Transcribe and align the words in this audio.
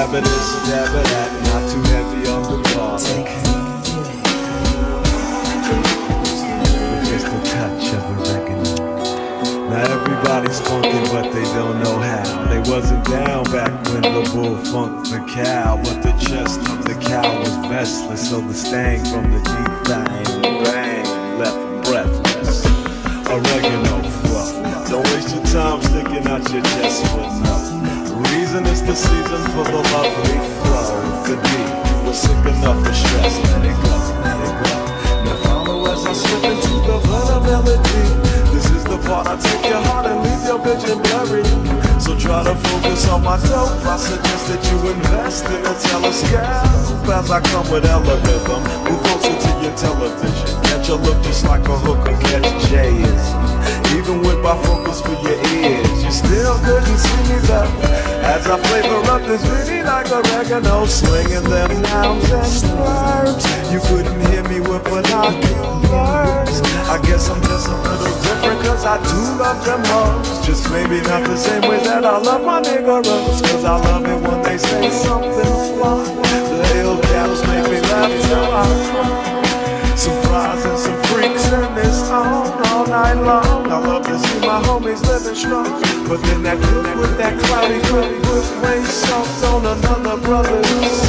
Dab 0.00 0.08
dabba 0.08 0.20
this, 0.22 0.50
dab 0.66 0.88
dabba 0.88 1.02
that, 1.12 1.30
not 1.44 1.62
too 1.68 1.82
heavy 1.92 2.22
on 2.32 2.42
the 2.48 2.56
bar. 2.72 2.96
Just 7.04 7.26
a 7.28 7.38
touch 7.44 7.92
of 7.92 8.02
a 8.08 8.14
reckoning. 8.32 8.80
Now 9.68 9.84
everybody's 9.92 10.58
funkin', 10.62 11.04
but 11.12 11.26
they 11.34 11.44
don't 11.52 11.78
know 11.84 11.98
how. 11.98 12.24
They 12.46 12.60
wasn't 12.70 13.04
down 13.04 13.44
back 13.52 13.72
when 13.90 14.00
the 14.00 14.24
bull 14.32 14.56
funked 14.72 15.10
the 15.10 15.18
cow, 15.34 15.76
but 15.76 16.00
the 16.02 16.12
chest 16.12 16.60
of 16.60 16.82
the 16.86 16.94
cow 16.94 17.38
was 17.38 17.68
restless, 17.68 18.30
so 18.30 18.40
the 18.40 18.54
stang 18.54 19.04
from 19.04 19.30
the 19.30 19.40
deep 19.52 19.72
thang 19.84 20.24
bang 20.64 21.04
left 21.38 21.60
breathless. 21.84 22.64
Oregano 23.28 24.08
fluff. 24.22 24.88
Don't 24.88 25.04
waste 25.12 25.34
your 25.34 25.44
time 25.44 25.82
sticking 25.82 26.26
out 26.26 26.50
your 26.50 26.62
chest 26.62 27.06
for 27.08 27.18
nothing. 27.44 27.69
The 28.90 28.96
season 28.96 29.42
for 29.54 29.62
the 29.62 29.82
lovely 29.94 30.38
flow. 30.66 31.22
Could 31.22 31.38
be 31.46 31.62
we're 32.02 32.12
sick 32.12 32.34
enough 32.42 32.82
of 32.82 32.90
stress. 32.90 33.38
Let 33.38 33.62
it 33.62 33.78
go, 33.86 33.94
let 34.18 34.34
it 34.42 34.54
go. 34.66 34.74
Now 35.22 35.36
follow 35.46 35.86
as 35.92 36.04
I 36.06 36.12
slip 36.12 36.42
into 36.50 36.74
the 36.90 36.98
flood 37.06 37.30
of 37.38 37.42
melody. 37.46 38.02
This 38.50 38.66
is 38.74 38.82
the 38.82 38.98
part 39.06 39.28
I 39.28 39.38
take 39.38 39.70
your 39.70 39.80
heart 39.80 40.06
and 40.06 40.26
leave 40.26 40.42
your 40.42 40.58
vision 40.58 40.98
blurry. 41.06 41.46
So 42.02 42.18
try 42.18 42.42
to 42.42 42.56
focus 42.56 43.06
on 43.06 43.22
my 43.22 43.38
dope. 43.46 43.78
I 43.86 43.96
suggest 43.96 44.48
that 44.50 44.62
you 44.66 44.90
invest 44.90 45.46
in 45.46 45.62
a 45.62 45.74
telescope. 45.86 47.06
As 47.14 47.30
I 47.30 47.40
come 47.46 47.70
with 47.70 47.86
algorithm, 47.86 48.58
move 48.90 49.02
closer 49.06 49.38
to 49.38 49.50
your 49.62 49.76
television. 49.78 50.62
Catch 50.66 50.88
a 50.88 50.96
look 50.96 51.22
just 51.22 51.44
like 51.44 51.62
a 51.68 51.78
hooker 51.78 52.18
catch 52.26 52.66
J's. 52.66 53.39
Even 53.96 54.20
with 54.20 54.40
my 54.40 54.56
focus 54.62 55.00
for 55.00 55.16
your 55.26 55.38
ears, 55.56 56.04
you 56.04 56.10
still 56.10 56.56
couldn't 56.64 56.98
see 56.98 57.22
me 57.28 57.38
though. 57.46 58.10
As 58.24 58.46
I 58.46 58.56
flavor 58.58 59.00
up 59.10 59.22
this 59.26 59.42
really 59.46 59.82
like 59.82 60.10
oregano, 60.10 60.86
slinging 60.86 61.44
them 61.48 61.82
nouns 61.82 62.30
and 62.62 62.78
verbs. 62.78 63.44
You 63.72 63.80
couldn't 63.80 64.20
hear 64.30 64.42
me 64.44 64.60
with 64.60 64.84
binoculars. 64.84 66.56
I 66.90 66.98
guess 67.02 67.28
I'm 67.28 67.40
just 67.42 67.68
a 67.68 67.76
little 67.76 68.14
different, 68.22 68.60
cause 68.62 68.84
I 68.84 68.96
do 69.02 69.20
love 69.38 69.64
them 69.64 69.82
hoes. 69.84 70.46
Just 70.46 70.70
maybe 70.70 71.00
not 71.02 71.24
the 71.26 71.36
same 71.36 71.62
way 71.62 71.78
that 71.84 72.04
I 72.04 72.18
love 72.18 72.44
my 72.44 72.60
niggeros. 72.60 73.42
Cause 73.42 73.64
I 73.64 73.76
love 73.78 74.04
it 74.04 74.28
when 74.28 74.42
they 74.42 74.58
say 74.58 74.90
something 74.90 75.30
fly. 75.78 76.04
Hell 76.72 76.98
caps 76.98 77.46
make 77.46 77.66
me 77.70 77.80
laugh 77.80 78.12
till 78.26 78.46
I 78.52 78.66
cry. 78.90 79.96
Some 79.96 80.20
fries 80.22 80.64
and 80.64 80.78
some 80.78 81.02
freaks 81.04 81.46
in 81.52 81.74
this 81.74 82.10
on 82.10 82.66
all 82.66 82.86
night 82.86 83.14
long. 83.14 83.49
My 84.50 84.60
homies 84.62 85.00
living 85.06 85.36
strong. 85.36 85.80
But 86.08 86.20
then 86.22 86.42
that 86.42 86.58
cook 86.60 86.86
with 86.96 87.16
that 87.18 87.38
cloudy 87.38 87.80
good 87.86 88.10
rain 88.64 88.84
sauce 88.84 89.44
on 89.44 89.64
another 89.64 90.16
brother's 90.26 90.99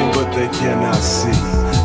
looking, 0.00 0.22
but 0.22 0.34
they 0.34 0.48
cannot 0.58 0.96
see 0.96 1.30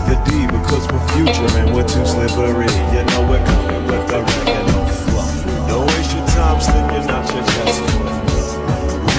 the 0.07 0.15
D 0.25 0.47
because 0.47 0.87
we're 0.91 1.07
future 1.13 1.57
and 1.59 1.73
we're 1.73 1.87
too 1.87 2.05
slippery. 2.05 2.67
You 2.93 3.03
know 3.05 3.27
we're 3.29 3.43
coming 3.45 3.85
with 3.87 4.07
the 4.07 4.19
oregano 4.19 4.85
fluff. 4.85 5.67
Don't 5.67 5.87
waste 5.87 6.15
your 6.15 6.25
time 6.27 6.61
sticking 6.61 7.09
out 7.09 7.25
your 7.33 7.43
chest 7.43 7.81
for 7.91 8.05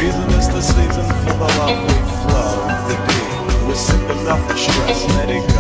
Reason 0.00 0.28
is 0.38 0.48
the 0.48 0.60
season 0.60 1.06
for 1.24 1.34
the 1.34 1.48
lovely 1.58 2.00
flow. 2.22 2.68
The 2.88 2.96
D, 3.08 3.66
we're 3.66 3.74
sick 3.74 4.02
enough 4.10 4.50
of 4.50 4.58
stress. 4.58 5.04
Let 5.16 5.30
it 5.30 5.48
go. 5.48 5.56